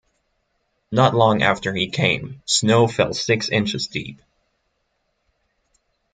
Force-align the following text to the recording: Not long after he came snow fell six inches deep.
Not 0.91 1.13
long 1.13 1.43
after 1.43 1.75
he 1.75 1.87
came 1.91 2.41
snow 2.47 2.87
fell 2.87 3.13
six 3.13 3.49
inches 3.49 3.85
deep. 3.85 4.19